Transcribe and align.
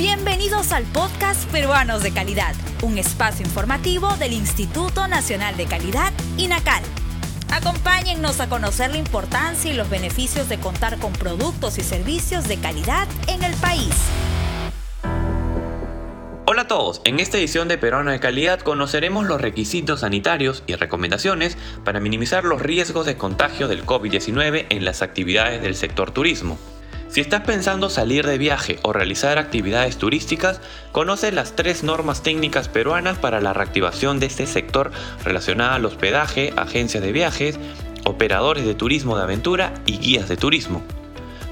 Bienvenidos 0.00 0.72
al 0.72 0.84
podcast 0.84 1.44
Peruanos 1.52 2.02
de 2.02 2.10
Calidad, 2.10 2.54
un 2.82 2.96
espacio 2.96 3.44
informativo 3.44 4.16
del 4.16 4.32
Instituto 4.32 5.06
Nacional 5.08 5.58
de 5.58 5.66
Calidad, 5.66 6.10
INACAL. 6.38 6.82
Acompáñennos 7.52 8.40
a 8.40 8.48
conocer 8.48 8.92
la 8.92 8.96
importancia 8.96 9.70
y 9.70 9.76
los 9.76 9.90
beneficios 9.90 10.48
de 10.48 10.58
contar 10.58 10.98
con 11.00 11.12
productos 11.12 11.76
y 11.76 11.82
servicios 11.82 12.48
de 12.48 12.56
calidad 12.56 13.06
en 13.28 13.42
el 13.42 13.52
país. 13.56 13.92
Hola 16.46 16.62
a 16.62 16.66
todos, 16.66 17.02
en 17.04 17.20
esta 17.20 17.36
edición 17.36 17.68
de 17.68 17.76
Peruano 17.76 18.10
de 18.10 18.20
Calidad 18.20 18.60
conoceremos 18.60 19.26
los 19.26 19.38
requisitos 19.38 20.00
sanitarios 20.00 20.64
y 20.66 20.76
recomendaciones 20.76 21.58
para 21.84 22.00
minimizar 22.00 22.44
los 22.44 22.62
riesgos 22.62 23.04
de 23.04 23.18
contagio 23.18 23.68
del 23.68 23.84
COVID-19 23.84 24.64
en 24.70 24.86
las 24.86 25.02
actividades 25.02 25.60
del 25.60 25.76
sector 25.76 26.10
turismo. 26.10 26.58
Si 27.10 27.20
estás 27.20 27.40
pensando 27.40 27.90
salir 27.90 28.24
de 28.24 28.38
viaje 28.38 28.78
o 28.82 28.92
realizar 28.92 29.36
actividades 29.36 29.96
turísticas, 29.96 30.60
conoce 30.92 31.32
las 31.32 31.56
tres 31.56 31.82
normas 31.82 32.22
técnicas 32.22 32.68
peruanas 32.68 33.18
para 33.18 33.40
la 33.40 33.52
reactivación 33.52 34.20
de 34.20 34.26
este 34.26 34.46
sector 34.46 34.92
relacionada 35.24 35.74
al 35.74 35.84
hospedaje, 35.84 36.52
agencias 36.56 37.02
de 37.02 37.10
viajes, 37.10 37.58
operadores 38.04 38.64
de 38.64 38.76
turismo 38.76 39.16
de 39.16 39.24
aventura 39.24 39.74
y 39.86 39.98
guías 39.98 40.28
de 40.28 40.36
turismo. 40.36 40.84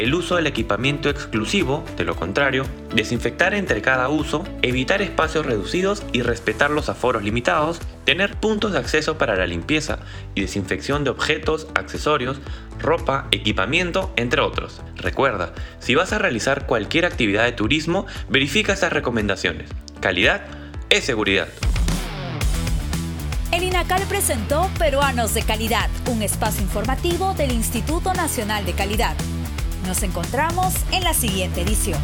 el 0.00 0.14
uso 0.14 0.36
del 0.36 0.46
equipamiento 0.46 1.10
exclusivo, 1.10 1.84
de 1.98 2.04
lo 2.04 2.16
contrario, 2.16 2.64
desinfectar 2.94 3.52
entre 3.52 3.82
cada 3.82 4.08
uso, 4.08 4.44
evitar 4.62 5.02
espacios 5.02 5.44
reducidos 5.44 6.02
y 6.12 6.22
respetar 6.22 6.70
los 6.70 6.88
aforos 6.88 7.22
limitados, 7.22 7.80
tener 8.06 8.36
puntos 8.36 8.72
de 8.72 8.78
acceso 8.78 9.18
para 9.18 9.36
la 9.36 9.46
limpieza 9.46 9.98
y 10.34 10.40
desinfección 10.40 11.04
de 11.04 11.10
objetos, 11.10 11.66
accesorios, 11.74 12.40
ropa, 12.78 13.28
equipamiento, 13.30 14.10
entre 14.16 14.40
otros. 14.40 14.80
Recuerda, 14.96 15.52
si 15.80 15.94
vas 15.94 16.14
a 16.14 16.18
realizar 16.18 16.64
cualquier 16.64 17.04
actividad 17.04 17.44
de 17.44 17.52
turismo, 17.52 18.06
verifica 18.30 18.72
estas 18.72 18.94
recomendaciones. 18.94 19.68
Calidad 20.00 20.40
es 20.88 21.04
seguridad. 21.04 21.48
El 23.52 23.64
INACAL 23.64 24.04
presentó 24.08 24.70
Peruanos 24.78 25.34
de 25.34 25.42
Calidad, 25.42 25.90
un 26.08 26.22
espacio 26.22 26.62
informativo 26.62 27.34
del 27.34 27.52
Instituto 27.52 28.14
Nacional 28.14 28.64
de 28.64 28.72
Calidad. 28.72 29.16
Nos 29.86 30.02
encontramos 30.02 30.74
en 30.92 31.04
la 31.04 31.14
siguiente 31.14 31.62
edición. 31.62 31.98